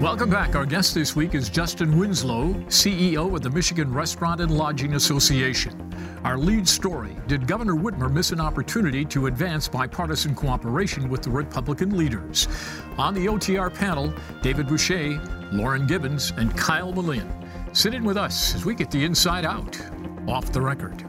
[0.00, 0.56] Welcome back.
[0.56, 5.94] Our guest this week is Justin Winslow, CEO of the Michigan Restaurant and Lodging Association.
[6.24, 11.28] Our lead story Did Governor Whitmer miss an opportunity to advance bipartisan cooperation with the
[11.28, 12.48] Republican leaders?
[12.96, 14.10] On the OTR panel,
[14.40, 15.20] David Boucher,
[15.52, 17.30] Lauren Gibbons, and Kyle Melinn.
[17.76, 19.78] Sit in with us as we get the inside out,
[20.26, 21.04] off the record.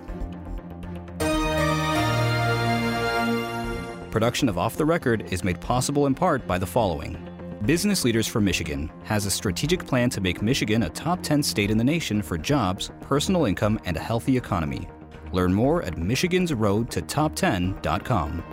[4.12, 7.31] Production of Off the Record is made possible in part by the following.
[7.66, 11.70] Business Leaders for Michigan has a strategic plan to make Michigan a top 10 state
[11.70, 14.90] in the nation for jobs, personal income, and a healthy economy.
[15.32, 18.44] Learn more at michigansroadtotop10.com.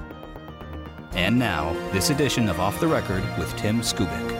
[1.12, 4.37] And now, this edition of Off the Record with Tim Skubick.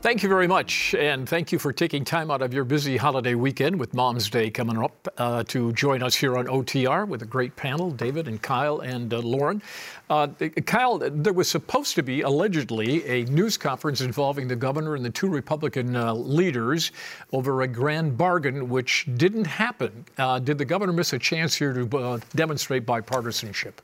[0.00, 3.34] Thank you very much, and thank you for taking time out of your busy holiday
[3.34, 7.26] weekend with Mom's Day coming up uh, to join us here on OTR with a
[7.26, 9.60] great panel, David and Kyle and uh, Lauren.
[10.08, 10.28] Uh,
[10.66, 15.10] Kyle, there was supposed to be allegedly a news conference involving the governor and the
[15.10, 16.92] two Republican uh, leaders
[17.32, 20.04] over a grand bargain, which didn't happen.
[20.16, 23.80] Uh, did the governor miss a chance here to uh, demonstrate bipartisanship?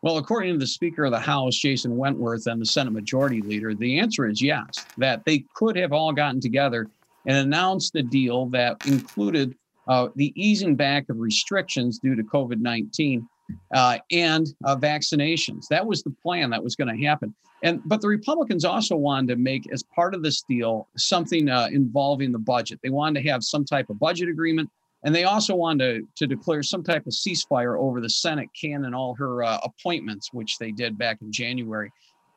[0.00, 3.74] Well, according to the Speaker of the House, Jason Wentworth, and the Senate Majority Leader,
[3.74, 6.88] the answer is yes, that they could have all gotten together
[7.26, 9.56] and announced a deal that included
[9.88, 13.28] uh, the easing back of restrictions due to COVID 19
[13.74, 15.66] uh, and uh, vaccinations.
[15.68, 17.34] That was the plan that was going to happen.
[17.64, 21.68] And but the Republicans also wanted to make, as part of this deal, something uh,
[21.72, 22.78] involving the budget.
[22.84, 24.70] They wanted to have some type of budget agreement
[25.04, 28.94] and they also wanted to, to declare some type of ceasefire over the Senate cannon
[28.94, 31.90] all her uh, appointments, which they did back in January.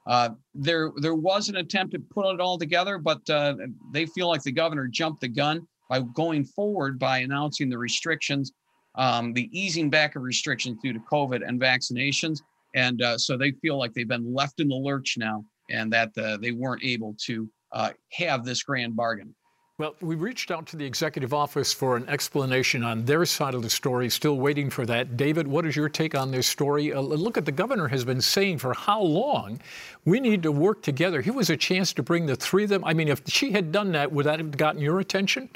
[0.07, 3.55] Uh, there, there was an attempt to put it all together, but uh,
[3.91, 8.51] they feel like the governor jumped the gun by going forward by announcing the restrictions,
[8.95, 12.39] um, the easing back of restrictions due to COVID and vaccinations.
[12.73, 16.17] And uh, so they feel like they've been left in the lurch now and that
[16.17, 19.35] uh, they weren't able to uh, have this grand bargain.
[19.81, 23.63] Well, we reached out to the executive office for an explanation on their side of
[23.63, 24.11] the story.
[24.11, 25.17] Still waiting for that.
[25.17, 26.93] David, what is your take on this story?
[26.93, 29.59] Uh, look at the governor has been saying for how long
[30.05, 31.19] we need to work together.
[31.19, 32.85] Here was a chance to bring the three of them.
[32.85, 35.49] I mean, if she had done that, would that have gotten your attention?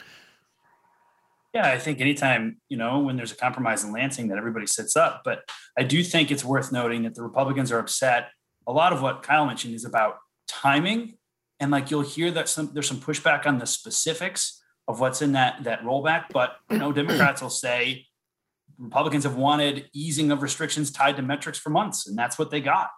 [1.54, 4.96] Yeah, I think anytime, you know, when there's a compromise in Lansing that everybody sits
[4.96, 5.22] up.
[5.24, 5.48] But
[5.78, 8.30] I do think it's worth noting that the Republicans are upset.
[8.66, 11.20] A lot of what Kyle mentioned is about timing
[11.60, 15.32] and like you'll hear that some there's some pushback on the specifics of what's in
[15.34, 18.06] that that rollback but you know democrats will say
[18.78, 22.62] republicans have wanted easing of restrictions tied to metrics for months and that's what they
[22.62, 22.90] got.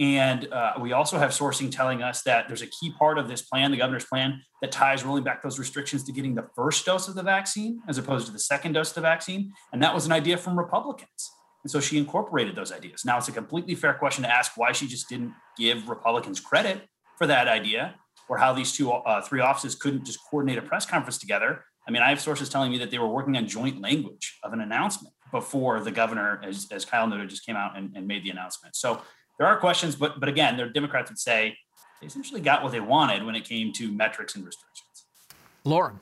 [0.00, 3.42] And uh, we also have sourcing telling us that there's a key part of this
[3.42, 7.06] plan the governor's plan that ties rolling back those restrictions to getting the first dose
[7.06, 9.52] of the vaccine as opposed to the second dose of the vaccine.
[9.72, 11.30] And that was an idea from republicans.
[11.62, 13.04] And so she incorporated those ideas.
[13.04, 16.88] Now it's a completely fair question to ask why she just didn't give republicans credit
[17.18, 17.94] for that idea
[18.28, 21.64] or how these two uh, three offices couldn't just coordinate a press conference together.
[21.86, 24.52] I mean i have sources telling me that they were working on joint language of
[24.52, 28.24] an announcement before the governor as, as kyle noted just came out and, and made
[28.24, 28.74] the announcement.
[28.74, 29.02] So
[29.38, 31.56] there are questions but but again the democrats would say
[32.00, 35.04] they essentially got what they wanted when it came to metrics and restrictions.
[35.64, 36.00] Lauren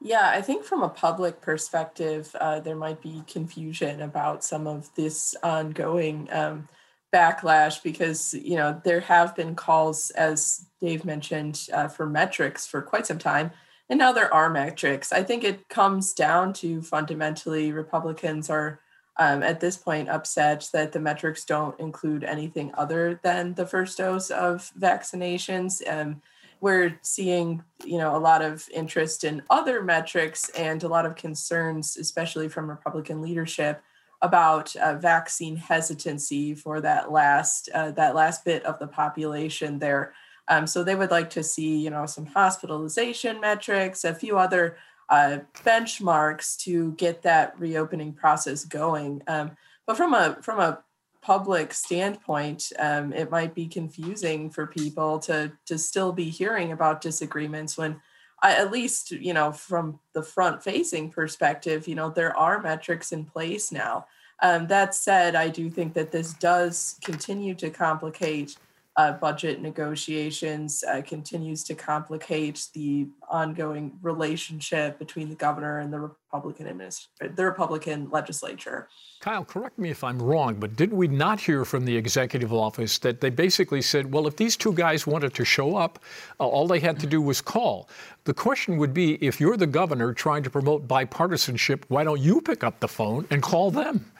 [0.00, 4.94] yeah, I think from a public perspective, uh, there might be confusion about some of
[4.94, 6.68] this ongoing um,
[7.12, 12.82] backlash because you know there have been calls as dave mentioned uh, for metrics for
[12.82, 13.50] quite some time
[13.88, 15.12] and now there are metrics.
[15.12, 18.80] I think it comes down to fundamentally republicans are
[19.20, 23.98] um, at this point upset that the metrics don't include anything other than the first
[23.98, 26.22] dose of vaccinations um,
[26.60, 31.16] we're seeing you know a lot of interest in other metrics and a lot of
[31.16, 33.82] concerns especially from republican leadership
[34.22, 40.12] about uh, vaccine hesitancy for that last uh, that last bit of the population there.
[40.48, 44.76] Um, so they would like to see, you know, some hospitalization metrics, a few other
[45.08, 49.22] uh, benchmarks to get that reopening process going.
[49.26, 49.52] Um,
[49.86, 50.82] but from a from a
[51.22, 57.00] public standpoint, um, it might be confusing for people to to still be hearing about
[57.00, 58.00] disagreements when
[58.42, 63.24] at least you know from the front facing perspective you know there are metrics in
[63.24, 64.06] place now.
[64.40, 68.56] Um, that said i do think that this does continue to complicate
[68.98, 76.00] uh, budget negotiations uh, continues to complicate the ongoing relationship between the governor and the
[76.00, 77.06] Republican administ-
[77.36, 78.88] the Republican legislature.
[79.20, 82.98] Kyle, correct me if I'm wrong, but did we not hear from the executive office
[82.98, 86.00] that they basically said, well, if these two guys wanted to show up,
[86.40, 87.88] uh, all they had to do was call?
[88.24, 92.40] The question would be if you're the governor trying to promote bipartisanship, why don't you
[92.40, 94.10] pick up the phone and call them?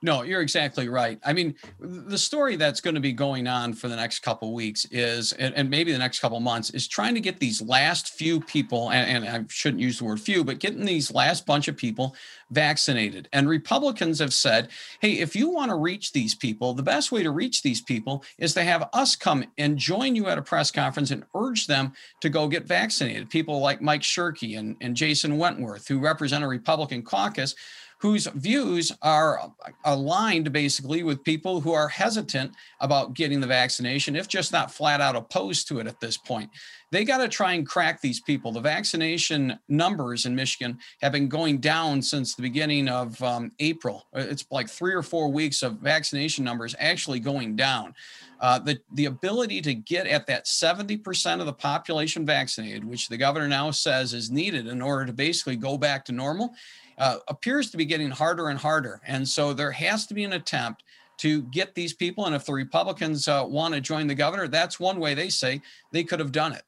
[0.00, 1.18] No, you're exactly right.
[1.24, 4.84] I mean, the story that's going to be going on for the next couple weeks
[4.92, 8.92] is, and, maybe the next couple months, is trying to get these last few people,
[8.92, 12.14] and, and, I shouldn't use the word few, but getting these last bunch of people
[12.50, 13.28] vaccinated.
[13.32, 14.68] And Republicans have said,
[15.00, 18.22] hey, if you want to reach these people, the best way to reach these people
[18.38, 21.92] is to have us come and join you at a press conference and urge them
[22.20, 23.30] to go get vaccinated.
[23.30, 27.56] People like Mike Shirkey and, and Jason Wentworth, who represent a Republican caucus
[27.98, 29.52] whose views are
[29.84, 35.00] aligned basically with people who are hesitant about getting the vaccination, if just not flat
[35.00, 36.48] out opposed to it at this point.
[36.90, 38.52] They got to try and crack these people.
[38.52, 44.06] The vaccination numbers in Michigan have been going down since the beginning of um, April.
[44.14, 47.94] It's like three or four weeks of vaccination numbers actually going down.
[48.40, 53.16] Uh, the, the ability to get at that 70% of the population vaccinated, which the
[53.16, 56.54] governor now says is needed in order to basically go back to normal,
[56.98, 59.00] uh, appears to be getting harder and harder.
[59.06, 60.84] And so there has to be an attempt
[61.18, 62.26] to get these people.
[62.26, 65.60] And if the Republicans uh, want to join the governor, that's one way they say
[65.92, 66.62] they could have done it.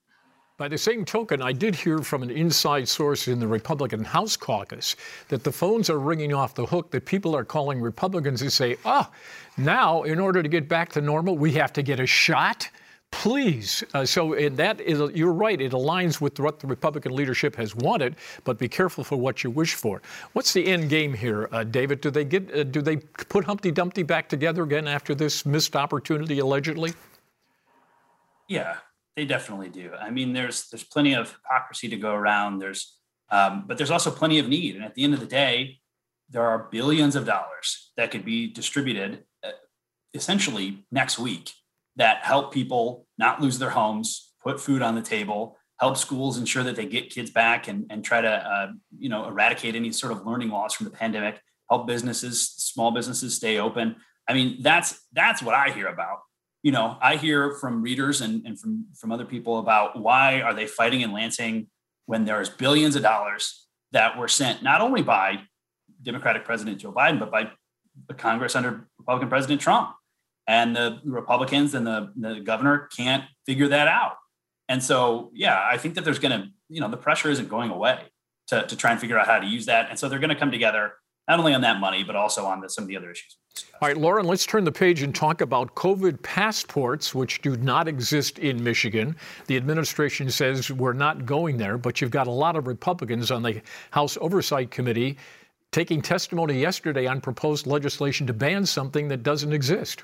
[0.56, 4.36] By the same token, I did hear from an inside source in the Republican House
[4.36, 4.94] caucus
[5.28, 8.76] that the phones are ringing off the hook, that people are calling Republicans to say,
[8.84, 9.10] ah,
[9.56, 12.68] now in order to get back to normal, we have to get a shot.
[13.12, 13.82] Please.
[13.92, 15.60] Uh, so that is, you're right.
[15.60, 19.50] It aligns with what the Republican leadership has wanted, but be careful for what you
[19.50, 20.00] wish for.
[20.32, 22.00] What's the end game here, uh, David?
[22.00, 22.54] Do they get?
[22.54, 26.92] Uh, do they put Humpty Dumpty back together again after this missed opportunity, allegedly?
[28.48, 28.76] Yeah,
[29.16, 29.90] they definitely do.
[30.00, 32.58] I mean, there's there's plenty of hypocrisy to go around.
[32.58, 32.96] There's,
[33.30, 34.76] um, but there's also plenty of need.
[34.76, 35.80] And at the end of the day,
[36.30, 39.50] there are billions of dollars that could be distributed, uh,
[40.14, 41.52] essentially next week
[41.96, 46.62] that help people not lose their homes, put food on the table, help schools ensure
[46.62, 50.12] that they get kids back and, and try to uh, you know eradicate any sort
[50.12, 53.96] of learning loss from the pandemic, help businesses, small businesses stay open.
[54.28, 56.18] I mean, that's that's what I hear about.
[56.62, 60.54] You know, I hear from readers and, and from from other people about why are
[60.54, 61.68] they fighting in Lansing
[62.06, 65.40] when there's billions of dollars that were sent not only by
[66.02, 67.50] Democratic President Joe Biden, but by
[68.08, 69.90] the Congress under Republican President Trump
[70.50, 74.16] and the Republicans and the, the governor can't figure that out.
[74.68, 77.70] And so, yeah, I think that there's going to, you know, the pressure isn't going
[77.70, 78.00] away
[78.48, 79.90] to, to try and figure out how to use that.
[79.90, 80.94] And so they're going to come together
[81.28, 83.36] not only on that money, but also on the, some of the other issues.
[83.80, 87.86] All right, Lauren, let's turn the page and talk about COVID passports, which do not
[87.86, 89.14] exist in Michigan.
[89.46, 93.44] The administration says we're not going there, but you've got a lot of Republicans on
[93.44, 93.62] the
[93.92, 95.16] House Oversight Committee
[95.70, 100.02] taking testimony yesterday on proposed legislation to ban something that doesn't exist.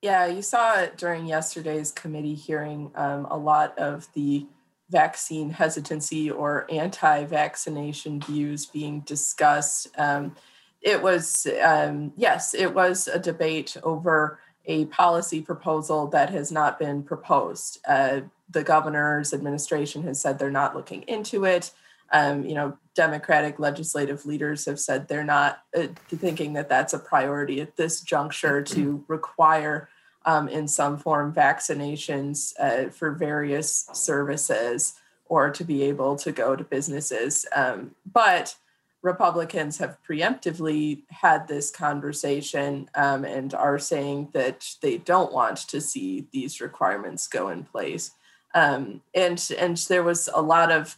[0.00, 2.90] Yeah, you saw it during yesterday's committee hearing.
[2.94, 4.46] Um, a lot of the
[4.90, 9.88] vaccine hesitancy or anti vaccination views being discussed.
[9.98, 10.36] Um,
[10.80, 16.78] it was, um, yes, it was a debate over a policy proposal that has not
[16.78, 17.80] been proposed.
[17.86, 21.72] Uh, the governor's administration has said they're not looking into it.
[22.12, 26.98] Um, you know, Democratic legislative leaders have said they're not uh, thinking that that's a
[26.98, 29.88] priority at this juncture to require
[30.24, 34.94] um, in some form vaccinations uh, for various services
[35.26, 37.46] or to be able to go to businesses.
[37.54, 38.56] Um, but
[39.02, 45.80] Republicans have preemptively had this conversation um, and are saying that they don't want to
[45.80, 48.10] see these requirements go in place.
[48.54, 50.96] Um, and and there was a lot of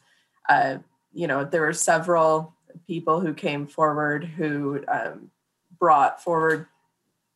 [0.48, 0.78] uh,
[1.12, 2.54] you know, there were several
[2.86, 5.30] people who came forward who um,
[5.78, 6.66] brought forward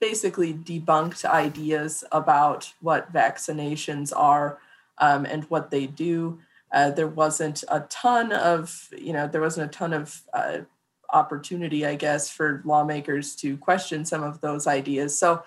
[0.00, 4.59] basically debunked ideas about what vaccinations are
[4.99, 6.38] um, and what they do.
[6.73, 10.59] Uh, there wasn't a ton of, you know, there wasn't a ton of uh,
[11.12, 15.19] opportunity, I guess, for lawmakers to question some of those ideas.
[15.19, 15.43] So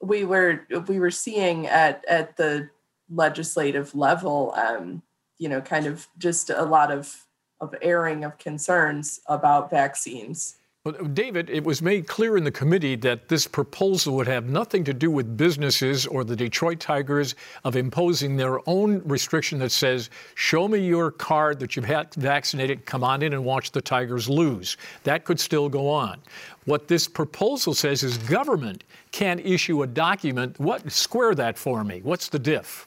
[0.00, 2.68] we were we were seeing at at the
[3.10, 5.02] legislative level, um,
[5.38, 7.25] you know, kind of just a lot of
[7.60, 10.56] of airing of concerns about vaccines.
[10.86, 14.48] Well, uh, David, it was made clear in the committee that this proposal would have
[14.48, 17.34] nothing to do with businesses or the Detroit Tigers
[17.64, 22.86] of imposing their own restriction that says, show me your card that you've had vaccinated,
[22.86, 24.76] come on in and watch the Tigers lose.
[25.02, 26.20] That could still go on.
[26.66, 30.56] What this proposal says is government can issue a document.
[30.60, 32.00] What square that for me?
[32.04, 32.86] What's the diff?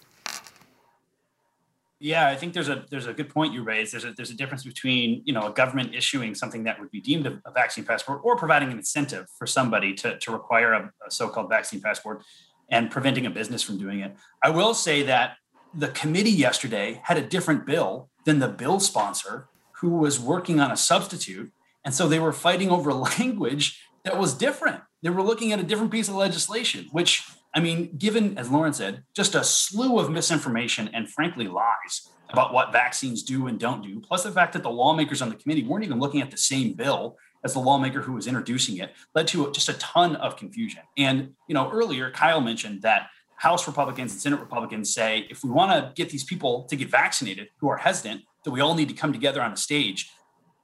[1.99, 3.93] Yeah, I think there's a there's a good point you raised.
[3.93, 7.01] There's a there's a difference between you know a government issuing something that would be
[7.01, 11.11] deemed a, vaccine passport or providing an incentive for somebody to to require a, a
[11.11, 12.23] so-called vaccine passport
[12.71, 14.15] and preventing a business from doing it.
[14.41, 15.35] I will say that
[15.73, 19.49] the committee yesterday had a different bill than the bill sponsor
[19.81, 21.51] who was working on a substitute
[21.85, 24.81] and so they were fighting over language that was different.
[25.01, 28.73] They were looking at a different piece of legislation, which I mean, given, as Lauren
[28.73, 33.81] said, just a slew of misinformation and frankly lies about what vaccines do and don't
[33.81, 36.37] do, plus the fact that the lawmakers on the committee weren't even looking at the
[36.37, 40.35] same bill as the lawmaker who was introducing it, led to just a ton of
[40.35, 40.81] confusion.
[40.97, 45.49] And, you know, earlier Kyle mentioned that House Republicans and Senate Republicans say if we
[45.49, 48.89] want to get these people to get vaccinated who are hesitant, that we all need
[48.89, 50.11] to come together on a stage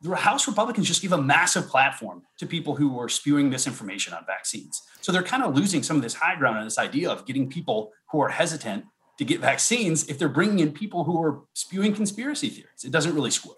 [0.09, 4.25] the House Republicans just give a massive platform to people who are spewing misinformation on
[4.25, 4.81] vaccines.
[5.01, 7.49] So they're kind of losing some of this high ground on this idea of getting
[7.49, 8.85] people who are hesitant
[9.17, 12.83] to get vaccines if they're bringing in people who are spewing conspiracy theories.
[12.83, 13.55] It doesn't really square.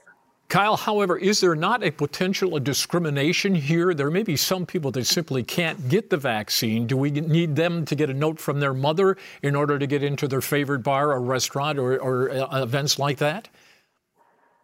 [0.49, 3.93] Kyle, however, is there not a potential of discrimination here?
[3.93, 6.87] There may be some people that simply can't get the vaccine.
[6.87, 10.03] Do we need them to get a note from their mother in order to get
[10.03, 13.49] into their favorite bar or restaurant or, or uh, events like that?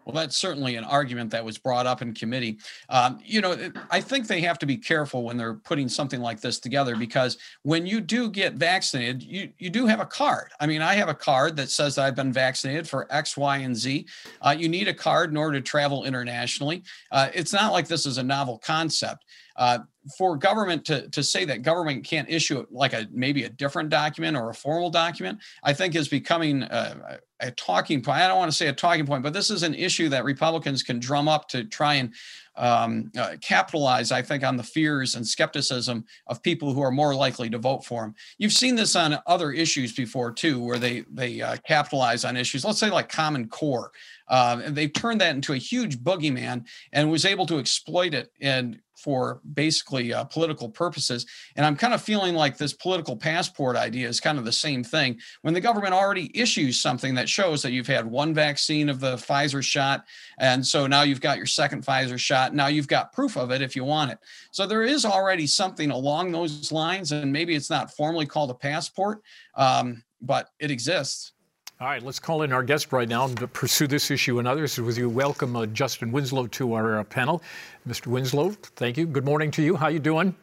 [0.06, 2.60] Well, that's certainly an argument that was brought up in committee.
[2.90, 6.42] Um, you know, I think they have to be careful when they're putting something like
[6.42, 10.52] this together because when you do get vaccinated, you, you do have a card.
[10.60, 13.76] I mean, I have a card that says I've been vaccinated for X, Y, and
[13.76, 14.06] Z.
[14.42, 16.84] Uh, you need a card in order to travel internationally.
[17.12, 19.26] Uh, it's not like this is a novel concept.
[19.56, 19.80] Uh,
[20.18, 24.36] for government to, to say that government can't issue like a maybe a different document
[24.36, 28.18] or a formal document, I think is becoming a, a talking point.
[28.18, 30.84] I don't want to say a talking point, but this is an issue that Republicans
[30.84, 32.14] can drum up to try and
[32.56, 37.16] um, uh, capitalize, I think, on the fears and skepticism of people who are more
[37.16, 38.16] likely to vote for him.
[38.38, 42.66] You've seen this on other issues before too, where they they uh, capitalize on issues.
[42.66, 43.92] Let's say like Common Core,
[44.28, 48.32] uh, and they've turned that into a huge boogeyman and was able to exploit it
[48.42, 51.26] and for basically uh, political purposes.
[51.56, 54.84] And I'm kind of feeling like this political passport idea is kind of the same
[54.84, 55.20] thing.
[55.42, 59.16] When the government already issues something that shows that you've had one vaccine of the
[59.16, 60.06] Pfizer shot,
[60.38, 62.43] and so now you've got your second Pfizer shot.
[62.52, 64.18] Now you've got proof of it if you want it.
[64.52, 68.56] So there is already something along those lines, and maybe it's not formally called a
[68.56, 69.22] passport,
[69.56, 71.34] um, but it exists.
[71.80, 74.80] All right, let's call in our guest right now and pursue this issue and others.
[74.80, 77.44] With you, welcome uh, Justin Winslow to our uh, panel.
[77.88, 78.08] Mr.
[78.08, 79.06] Winslow, thank you.
[79.06, 79.76] Good morning to you.
[79.76, 80.36] How you doing?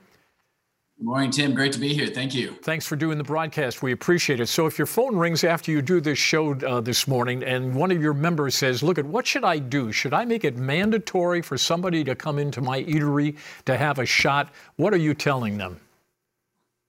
[1.00, 1.54] Good morning, Tim.
[1.54, 2.09] Great to be here.
[2.09, 2.59] Thank you.
[2.61, 3.83] Thanks for doing the broadcast.
[3.83, 4.49] We appreciate it.
[4.49, 7.90] So, if your phone rings after you do this show uh, this morning, and one
[7.90, 9.92] of your members says, "Look at what should I do?
[9.92, 14.04] Should I make it mandatory for somebody to come into my eatery to have a
[14.04, 15.80] shot?" What are you telling them?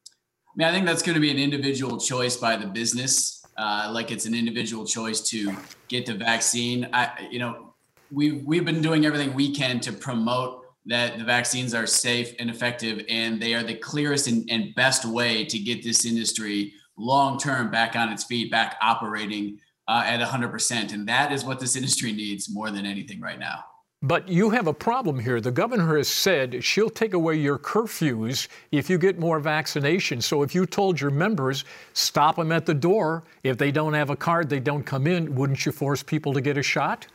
[0.09, 3.89] I mean, I think that's going to be an individual choice by the business uh,
[3.93, 5.55] like it's an individual choice to
[5.87, 6.89] get the vaccine.
[6.91, 7.73] I, you know,
[8.11, 12.49] we've we've been doing everything we can to promote that the vaccines are safe and
[12.49, 17.37] effective, and they are the clearest and, and best way to get this industry long
[17.37, 20.93] term back on its feet, back operating uh, at 100%.
[20.93, 23.65] And that is what this industry needs more than anything right now.
[24.03, 25.39] But you have a problem here.
[25.39, 30.23] The governor has said she'll take away your curfews if you get more vaccinations.
[30.23, 34.09] So if you told your members, stop them at the door, if they don't have
[34.09, 37.05] a card, they don't come in, wouldn't you force people to get a shot?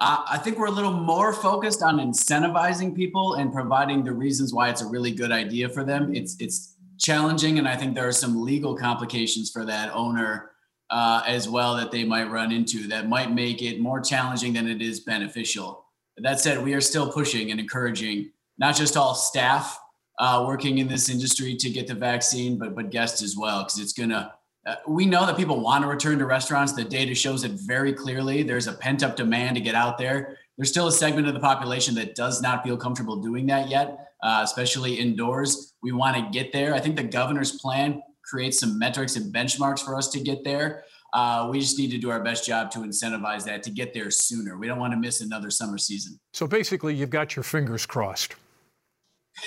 [0.00, 4.54] Uh, I think we're a little more focused on incentivizing people and providing the reasons
[4.54, 6.14] why it's a really good idea for them.
[6.14, 10.52] It's it's challenging, and I think there are some legal complications for that owner
[10.90, 14.68] uh, as well that they might run into that might make it more challenging than
[14.68, 15.84] it is beneficial.
[16.16, 19.80] That said, we are still pushing and encouraging not just all staff
[20.20, 23.80] uh, working in this industry to get the vaccine, but but guests as well, because
[23.80, 24.32] it's gonna.
[24.68, 26.74] Uh, we know that people want to return to restaurants.
[26.74, 28.42] The data shows it very clearly.
[28.42, 30.36] There's a pent up demand to get out there.
[30.58, 34.10] There's still a segment of the population that does not feel comfortable doing that yet,
[34.22, 35.72] uh, especially indoors.
[35.82, 36.74] We want to get there.
[36.74, 40.84] I think the governor's plan creates some metrics and benchmarks for us to get there.
[41.14, 44.10] Uh, we just need to do our best job to incentivize that to get there
[44.10, 44.58] sooner.
[44.58, 46.20] We don't want to miss another summer season.
[46.34, 48.34] So basically, you've got your fingers crossed.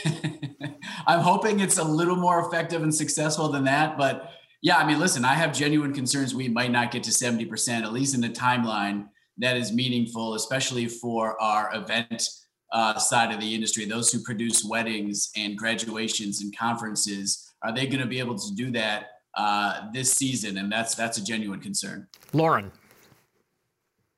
[1.06, 4.00] I'm hoping it's a little more effective and successful than that.
[4.00, 7.82] But yeah, I mean, listen, I have genuine concerns we might not get to 70%,
[7.82, 12.30] at least in the timeline that is meaningful, especially for our event
[12.72, 17.86] uh, side of the industry, those who produce weddings and graduations and conferences are they
[17.86, 20.58] going to be able to do that uh, this season?
[20.58, 22.08] And that's that's a genuine concern.
[22.34, 22.72] Lauren.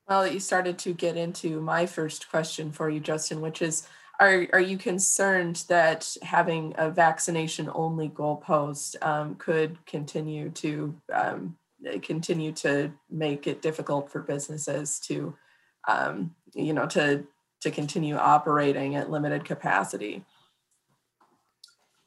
[0.07, 3.88] Well, you started to get into my first question for you, Justin, which is
[4.20, 11.58] are, are you concerned that having a vaccination only goalpost um, could continue to um,
[12.01, 15.36] continue to make it difficult for businesses to
[15.88, 17.25] um, you know to
[17.62, 20.24] to continue operating at limited capacity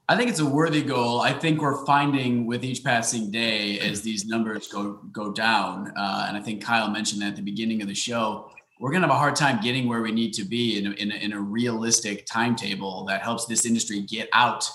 [0.09, 1.21] I think it's a worthy goal.
[1.21, 6.27] I think we're finding with each passing day as these numbers go go down, uh,
[6.29, 8.53] and I think Kyle mentioned that at the beginning of the show.
[8.79, 10.91] We're going to have a hard time getting where we need to be in a,
[10.93, 14.69] in a, in a realistic timetable that helps this industry get out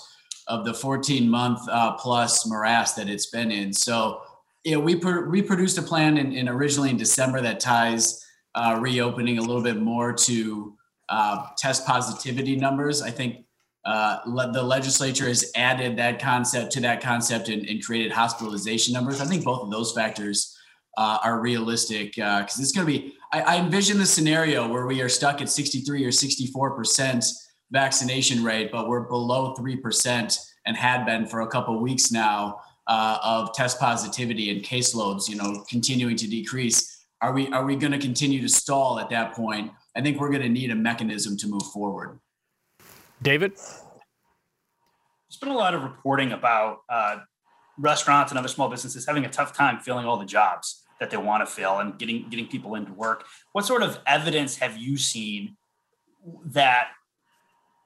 [0.48, 3.72] of the 14 month uh, plus morass that it's been in.
[3.72, 4.22] So,
[4.64, 8.78] yeah, we pro- we produced a plan in, in, originally in December that ties uh,
[8.80, 10.76] reopening a little bit more to
[11.08, 13.02] uh, test positivity numbers.
[13.02, 13.44] I think
[13.84, 18.94] uh, le- the legislature has added that concept to that concept and, and, created hospitalization
[18.94, 19.20] numbers.
[19.20, 20.56] I think both of those factors
[20.96, 23.14] uh, are realistic because uh, it's going to be.
[23.32, 27.24] I, I envision the scenario where we are stuck at 63 or 64 percent
[27.72, 32.60] vaccination rate, but we're below 3% and had been for a couple of weeks now
[32.86, 37.04] uh, of test positivity and caseloads, you know, continuing to decrease.
[37.22, 39.72] Are we, are we going to continue to stall at that point?
[39.96, 42.20] I think we're going to need a mechanism to move forward.
[43.22, 43.52] David?
[43.52, 47.20] There's been a lot of reporting about uh,
[47.78, 51.16] restaurants and other small businesses having a tough time filling all the jobs that they
[51.16, 53.24] want to fill and getting getting people into work.
[53.52, 55.56] What sort of evidence have you seen
[56.46, 56.88] that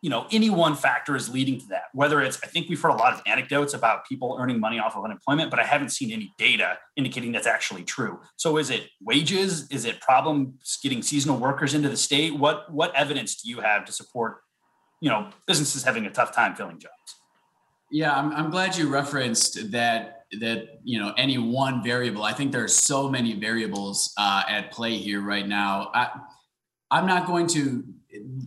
[0.02, 1.84] you know any one factor is leading to that?
[1.94, 4.94] Whether it's i think we've heard a lot of anecdotes about people earning money off
[4.96, 8.20] of unemployment but i haven't seen any data indicating that's actually true.
[8.36, 9.66] So is it wages?
[9.70, 12.36] Is it problems getting seasonal workers into the state?
[12.36, 14.42] What what evidence do you have to support
[15.00, 17.10] you know businesses having a tough time filling jobs?
[17.90, 22.52] Yeah i'm, I'm glad you referenced that that you know any one variable i think
[22.52, 26.20] there are so many variables uh, at play here right now I,
[26.90, 27.84] i'm not going to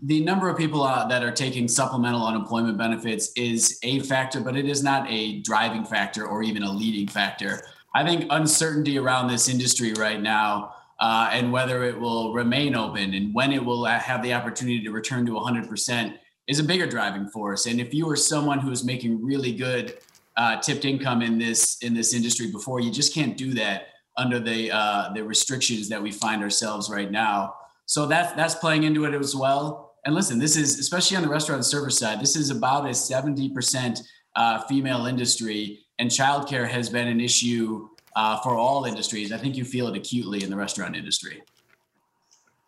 [0.03, 4.55] the number of people uh, that are taking supplemental unemployment benefits is a factor, but
[4.55, 7.61] it is not a driving factor or even a leading factor.
[7.93, 13.13] I think uncertainty around this industry right now uh, and whether it will remain open
[13.13, 16.15] and when it will have the opportunity to return to 100%
[16.47, 17.65] is a bigger driving force.
[17.65, 19.97] And if you are someone who is making really good
[20.39, 24.39] uh, tipped income in this in this industry before, you just can't do that under
[24.39, 27.55] the uh, the restrictions that we find ourselves right now.
[27.85, 29.95] So that's that's playing into it as well.
[30.05, 32.21] And listen, this is especially on the restaurant service side.
[32.21, 33.99] This is about a seventy percent
[34.35, 39.33] uh, female industry, and childcare has been an issue uh, for all industries.
[39.33, 41.43] I think you feel it acutely in the restaurant industry.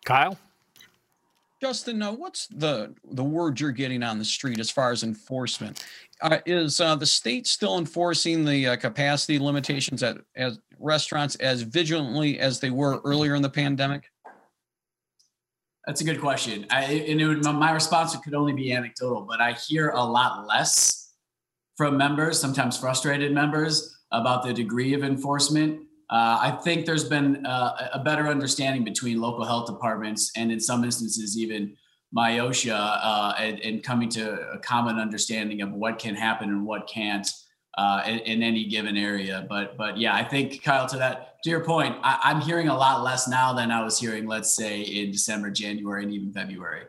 [0.04, 0.36] Kyle.
[1.62, 5.86] Justin, uh, what's the the word you're getting on the street as far as enforcement?
[6.20, 11.62] Uh, is uh, the state still enforcing the uh, capacity limitations at as restaurants as
[11.62, 14.10] vigilantly as they were earlier in the pandemic?
[15.86, 16.66] That's a good question.
[16.68, 20.48] I, and it would, my response could only be anecdotal, but I hear a lot
[20.48, 21.12] less
[21.76, 25.82] from members, sometimes frustrated members, about the degree of enforcement.
[26.12, 30.60] Uh, I think there's been uh, a better understanding between local health departments and, in
[30.60, 31.74] some instances, even
[32.14, 36.86] MIOSHA, uh, and, and, coming to a common understanding of what can happen and what
[36.86, 37.26] can't
[37.78, 39.46] uh, in, in, any given area.
[39.48, 42.76] But but yeah, I think Kyle, to that to your point, I, am hearing a
[42.76, 46.84] lot less now than I was hearing, let's say, in December, January, and even February.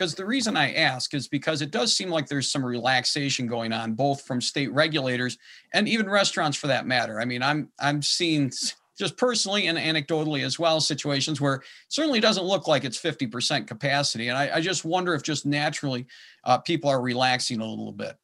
[0.00, 3.70] Because the reason I ask is because it does seem like there's some relaxation going
[3.70, 5.36] on, both from state regulators
[5.74, 7.20] and even restaurants, for that matter.
[7.20, 8.50] I mean, I'm I'm seeing
[8.98, 14.28] just personally and anecdotally as well situations where certainly doesn't look like it's 50% capacity
[14.28, 16.04] and i, I just wonder if just naturally
[16.44, 18.14] uh, people are relaxing a little bit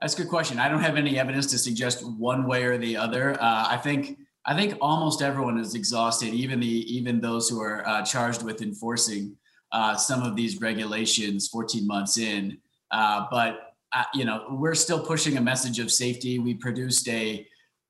[0.00, 0.58] that's a good question.
[0.58, 3.34] I don't have any evidence to suggest one way or the other.
[3.34, 7.86] Uh, I think I think almost everyone is exhausted, even the even those who are
[7.86, 9.36] uh, charged with enforcing
[9.72, 12.58] uh, some of these regulations 14 months in.
[12.90, 16.38] Uh, but uh, you know, we're still pushing a message of safety.
[16.38, 17.46] We produced a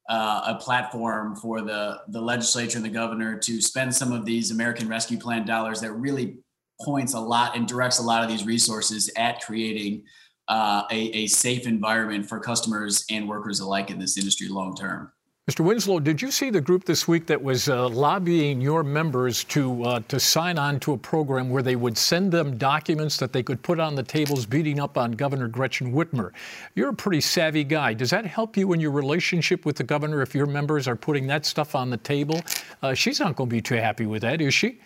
[0.08, 4.50] uh, a platform for the the legislature and the governor to spend some of these
[4.50, 6.38] American Rescue Plan dollars that really
[6.80, 10.02] points a lot and directs a lot of these resources at creating
[10.48, 15.12] uh, a, a safe environment for customers and workers alike in this industry long term.
[15.48, 15.64] Mr.
[15.64, 19.82] Winslow, did you see the group this week that was uh, lobbying your members to
[19.84, 23.42] uh, to sign on to a program where they would send them documents that they
[23.42, 26.32] could put on the tables beating up on Governor Gretchen Whitmer?
[26.74, 27.94] You're a pretty savvy guy.
[27.94, 31.26] Does that help you in your relationship with the governor if your members are putting
[31.28, 32.40] that stuff on the table?
[32.82, 34.78] Uh, she's not going to be too happy with that, is she?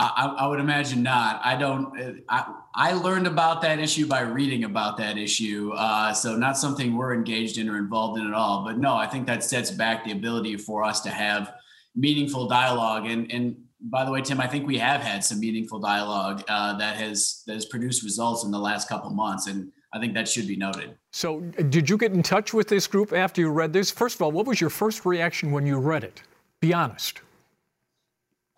[0.00, 1.42] I, I, would imagine not.
[1.44, 2.22] I don't.
[2.28, 6.96] I, I learned about that issue by reading about that issue, uh, so not something
[6.96, 8.64] we're engaged in or involved in at all.
[8.64, 11.52] But no, I think that sets back the ability for us to have
[11.94, 13.06] meaningful dialogue.
[13.06, 16.78] And and by the way, Tim, I think we have had some meaningful dialogue uh,
[16.78, 20.26] that has that has produced results in the last couple months, and I think that
[20.26, 20.96] should be noted.
[21.12, 23.90] So, did you get in touch with this group after you read this?
[23.90, 26.22] First of all, what was your first reaction when you read it?
[26.60, 27.20] Be honest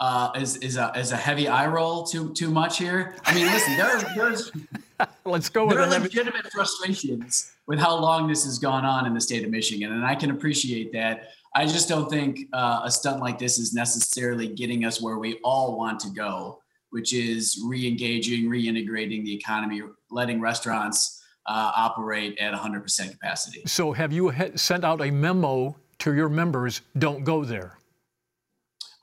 [0.02, 3.14] uh, is is a is a heavy eye roll too too much here?
[3.24, 4.52] I mean, listen, there's there's
[5.24, 9.14] let's go there with are legitimate frustrations with how long this has gone on in
[9.14, 11.28] the state of Michigan, and I can appreciate that.
[11.54, 15.38] I just don't think uh, a stunt like this is necessarily getting us where we
[15.44, 16.60] all want to go,
[16.90, 23.62] which is re-engaging, reintegrating the economy, letting restaurants uh, operate at 100% capacity.
[23.66, 26.80] So, have you sent out a memo to your members?
[26.98, 27.76] Don't go there.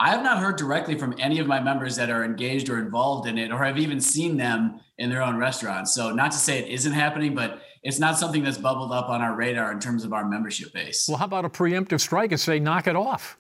[0.02, 3.28] I have not heard directly from any of my members that are engaged or involved
[3.28, 5.94] in it, or have even seen them in their own restaurants.
[5.94, 9.22] So, not to say it isn't happening, but it's not something that's bubbled up on
[9.22, 11.06] our radar in terms of our membership base.
[11.08, 13.38] Well, how about a preemptive strike and say, knock it off?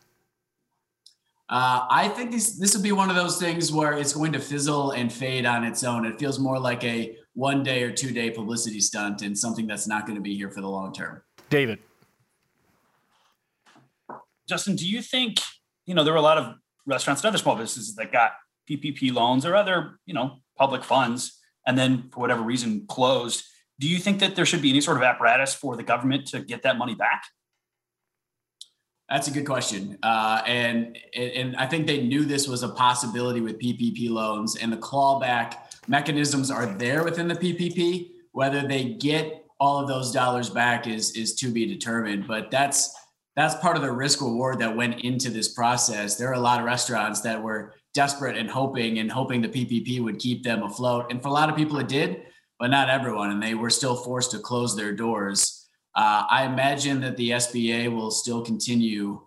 [1.49, 4.39] Uh, I think this this would be one of those things where it's going to
[4.39, 6.05] fizzle and fade on its own.
[6.05, 9.87] It feels more like a one day or two day publicity stunt and something that's
[9.87, 11.21] not going to be here for the long term.
[11.49, 11.79] David.
[14.47, 15.39] Justin, do you think
[15.89, 16.53] you know, there were a lot of
[16.85, 18.33] restaurants and other small businesses that got
[18.69, 23.43] PPP loans or other, you know, public funds, and then for whatever reason closed.
[23.79, 26.41] Do you think that there should be any sort of apparatus for the government to
[26.41, 27.23] get that money back?
[29.09, 33.41] That's a good question, uh, and and I think they knew this was a possibility
[33.41, 35.55] with PPP loans, and the clawback
[35.87, 38.11] mechanisms are there within the PPP.
[38.33, 42.95] Whether they get all of those dollars back is is to be determined, but that's
[43.39, 46.15] that's part of the risk reward that went into this process.
[46.15, 50.03] There are a lot of restaurants that were desperate and hoping and hoping the PPP
[50.03, 51.07] would keep them afloat.
[51.09, 52.23] And for a lot of people, it did,
[52.59, 53.31] but not everyone.
[53.31, 55.67] And they were still forced to close their doors.
[55.95, 59.21] Uh, I imagine that the SBA will still continue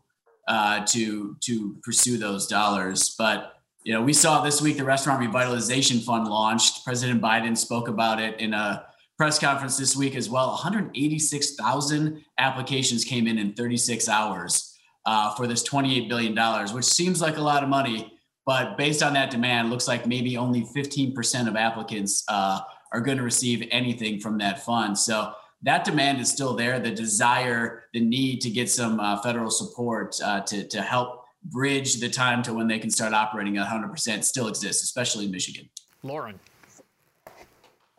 [0.49, 3.15] uh, to to pursue those dollars.
[3.17, 6.85] But you know, we saw this week the Restaurant Revitalization Fund launched.
[6.85, 8.87] President Biden spoke about it in a
[9.23, 10.49] press conference this week as well.
[10.49, 16.35] 186,000 applications came in in 36 hours uh, for this $28 billion,
[16.75, 18.19] which seems like a lot of money.
[18.47, 23.17] But based on that demand, looks like maybe only 15% of applicants uh, are going
[23.17, 24.99] to receive anything from that fund.
[24.99, 26.81] So that demand is still there.
[26.81, 32.01] The desire, the need to get some uh, federal support uh, to, to help bridge
[32.01, 35.69] the time to when they can start operating at 100% still exists, especially in Michigan.
[36.03, 36.41] Lauren.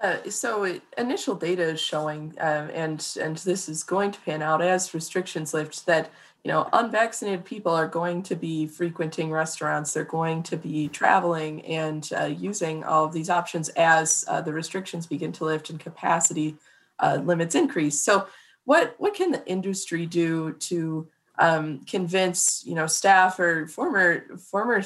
[0.04, 4.42] Uh, so it, initial data is showing, um, and and this is going to pan
[4.42, 5.86] out as restrictions lift.
[5.86, 6.12] That
[6.44, 9.94] you know unvaccinated people are going to be frequenting restaurants.
[9.94, 14.52] They're going to be traveling and uh, using all of these options as uh, the
[14.52, 16.58] restrictions begin to lift and capacity
[17.00, 17.98] uh, limits increase.
[17.98, 18.28] So
[18.66, 21.08] what what can the industry do to
[21.40, 24.84] um, convince you know staff or former former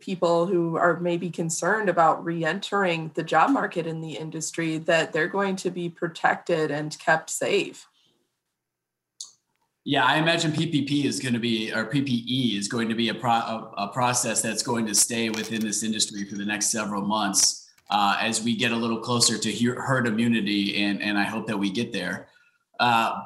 [0.00, 5.28] people who are maybe concerned about re-entering the job market in the industry that they're
[5.28, 7.86] going to be protected and kept safe.
[9.84, 13.14] Yeah i imagine ppp is going to be or ppe is going to be a,
[13.14, 17.02] pro, a, a process that's going to stay within this industry for the next several
[17.02, 21.46] months uh, as we get a little closer to herd immunity and, and i hope
[21.46, 22.28] that we get there.
[22.80, 23.22] Uh,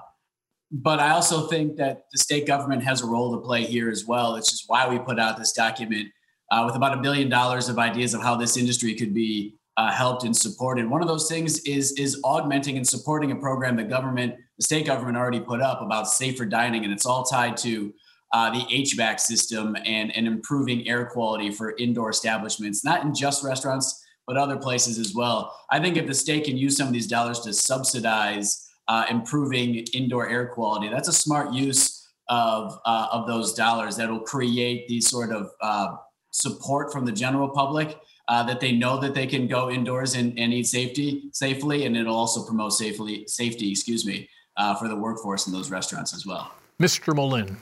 [0.71, 4.05] but I also think that the state government has a role to play here as
[4.07, 4.37] well.
[4.37, 6.09] It's just why we put out this document
[6.51, 9.91] uh, with about a billion dollars of ideas of how this industry could be uh,
[9.93, 10.89] helped and supported.
[10.89, 14.87] One of those things is is augmenting and supporting a program the government, the state
[14.87, 17.95] government already put up about safer dining, and it's all tied to
[18.35, 23.45] uh, the HVAC system and and improving air quality for indoor establishments, not in just
[23.45, 25.57] restaurants but other places as well.
[25.71, 29.77] I think if the state can use some of these dollars to subsidize uh, improving
[29.93, 30.89] indoor air quality.
[30.89, 35.51] That's a smart use of uh, of those dollars that will create these sort of
[35.61, 35.97] uh,
[36.31, 37.99] support from the general public
[38.29, 41.97] uh, that they know that they can go indoors and, and eat safety safely, and
[41.97, 43.71] it'll also promote safely safety.
[43.71, 46.53] Excuse me uh, for the workforce in those restaurants as well.
[46.81, 47.15] Mr.
[47.15, 47.57] Melinn.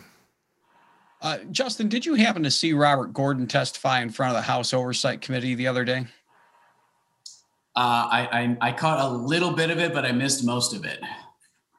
[1.22, 4.74] Uh, Justin, did you happen to see Robert Gordon testify in front of the House
[4.74, 6.06] Oversight Committee the other day?
[7.76, 10.84] Uh, I, I, I caught a little bit of it, but I missed most of
[10.84, 10.98] it.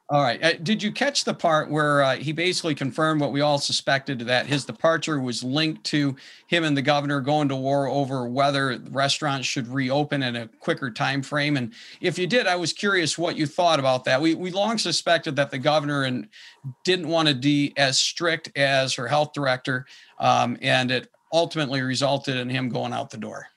[0.09, 0.41] All right.
[0.41, 4.19] Uh, did you catch the part where uh, he basically confirmed what we all suspected
[4.19, 6.15] that his departure was linked to
[6.47, 10.91] him and the governor going to war over whether restaurants should reopen in a quicker
[10.91, 11.57] time frame?
[11.57, 14.21] And if you did, I was curious what you thought about that.
[14.21, 16.29] We we long suspected that the governor and
[16.85, 19.85] didn't want to be as strict as her health director,
[20.19, 23.47] um, and it ultimately resulted in him going out the door.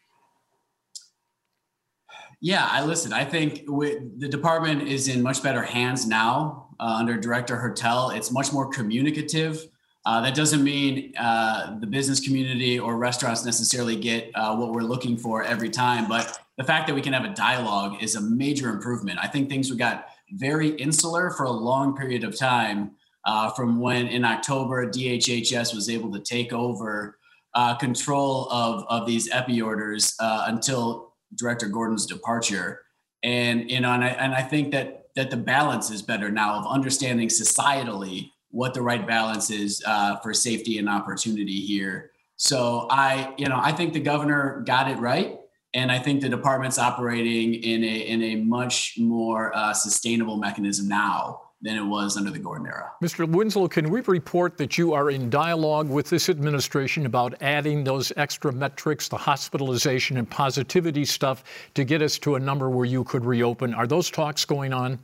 [2.40, 3.12] Yeah, I listen.
[3.12, 8.10] I think the department is in much better hands now uh, under Director Hertel.
[8.10, 9.66] It's much more communicative.
[10.06, 14.80] Uh, that doesn't mean uh, the business community or restaurants necessarily get uh, what we're
[14.80, 18.20] looking for every time, but the fact that we can have a dialogue is a
[18.20, 19.18] major improvement.
[19.22, 22.92] I think things we got very insular for a long period of time
[23.26, 27.18] uh, from when in October DHHS was able to take over
[27.54, 32.82] uh, control of, of these epi orders until Director Gordon's departure.
[33.22, 36.54] And you know, and I, and I think that that the balance is better now
[36.54, 42.10] of understanding societally what the right balance is uh, for safety and opportunity here.
[42.36, 45.38] So I, you know, I think the governor got it right,
[45.74, 50.88] and I think the department's operating in a in a much more uh, sustainable mechanism
[50.88, 52.90] now than it was under the Gordon era.
[53.02, 53.28] Mr.
[53.28, 58.12] Winslow, can we report that you are in dialogue with this administration about adding those
[58.16, 61.44] extra metrics, the hospitalization and positivity stuff,
[61.74, 63.74] to get us to a number where you could reopen?
[63.74, 64.98] Are those talks going on?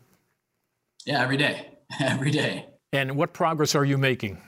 [1.05, 1.69] Yeah, every day.
[2.01, 2.67] Every day.
[2.93, 4.39] And what progress are you making?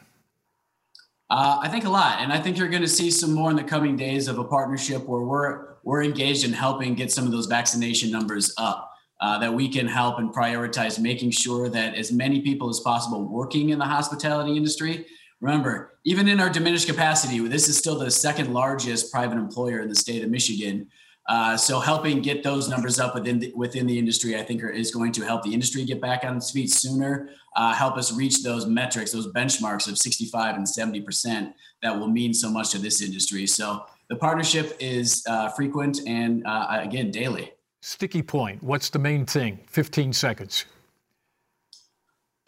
[1.30, 3.56] Uh, I think a lot, and I think you're going to see some more in
[3.56, 7.32] the coming days of a partnership where we're we're engaged in helping get some of
[7.32, 8.87] those vaccination numbers up.
[9.20, 13.24] Uh, that we can help and prioritize making sure that as many people as possible
[13.24, 15.04] working in the hospitality industry.
[15.40, 19.88] Remember, even in our diminished capacity, this is still the second largest private employer in
[19.88, 20.86] the state of Michigan.
[21.28, 24.70] Uh, so helping get those numbers up within the, within the industry, I think, are,
[24.70, 27.28] is going to help the industry get back on its feet sooner.
[27.54, 32.08] Uh, help us reach those metrics, those benchmarks of 65 and 70 percent that will
[32.08, 33.46] mean so much to this industry.
[33.46, 37.52] So the partnership is uh, frequent and uh, again daily.
[37.80, 38.62] Sticky point.
[38.62, 39.60] What's the main thing?
[39.66, 40.64] 15 seconds.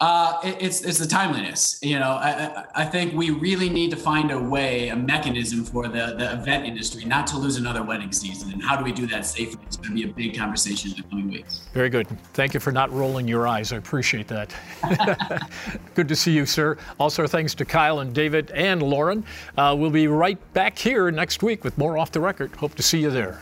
[0.01, 1.77] Uh, it, it's it's the timeliness.
[1.83, 5.87] You know, I, I think we really need to find a way, a mechanism for
[5.87, 8.51] the the event industry not to lose another wedding season.
[8.51, 9.61] And how do we do that safely?
[9.67, 11.69] It's going to be a big conversation in the coming weeks.
[11.71, 12.07] Very good.
[12.33, 13.71] Thank you for not rolling your eyes.
[13.71, 14.51] I appreciate that.
[15.93, 16.79] good to see you, sir.
[16.99, 19.23] Also, thanks to Kyle and David and Lauren.
[19.55, 22.55] Uh, we'll be right back here next week with more off the record.
[22.55, 23.39] Hope to see you there.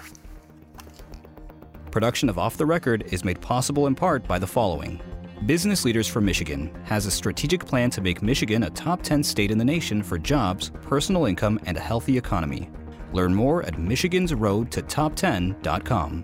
[1.91, 5.01] Production of Off the Record is made possible in part by the following.
[5.45, 9.49] Business Leaders for Michigan has a strategic plan to make Michigan a top 10 state
[9.49, 12.69] in the nation for jobs, personal income, and a healthy economy.
[13.13, 16.23] Learn more at michigansroadtotop10.com.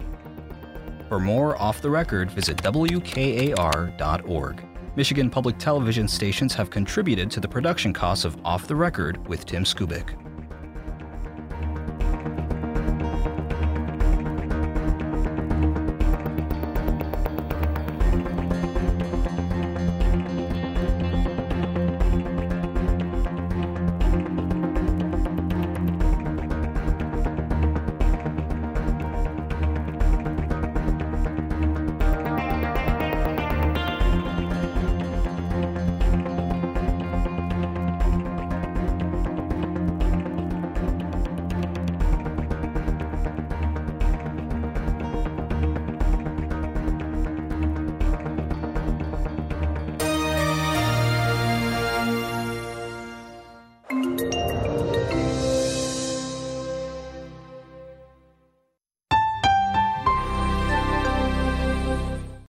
[1.09, 4.63] For more off the record, visit WKAR.org.
[4.95, 9.45] Michigan public television stations have contributed to the production costs of Off the Record with
[9.45, 10.13] Tim Skubick.